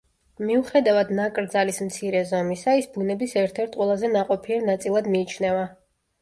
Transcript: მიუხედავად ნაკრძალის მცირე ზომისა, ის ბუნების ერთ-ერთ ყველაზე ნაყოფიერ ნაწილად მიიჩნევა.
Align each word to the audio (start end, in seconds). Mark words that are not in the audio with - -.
მიუხედავად 0.51 1.11
ნაკრძალის 1.19 1.77
მცირე 1.87 2.21
ზომისა, 2.29 2.73
ის 2.79 2.87
ბუნების 2.95 3.37
ერთ-ერთ 3.43 3.77
ყველაზე 3.83 4.11
ნაყოფიერ 4.15 4.67
ნაწილად 4.73 5.13
მიიჩნევა. 5.19 5.63